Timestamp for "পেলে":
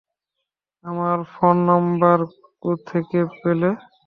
3.39-3.69